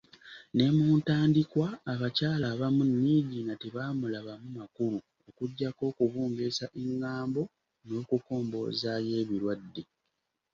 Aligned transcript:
Ne 0.55 0.65
mu 0.75 0.87
ntandikwa 0.99 1.67
abakyala 1.93 2.45
abamu 2.53 2.83
Niigiina 3.03 3.53
tebaamulabamu 3.61 4.47
makulu, 4.59 4.99
okuggyako 5.29 5.81
okubungeesa 5.91 6.65
eng’ambo 6.81 7.41
n’okukomboozaayo 7.87 9.13
ebirwadde. 9.23 9.83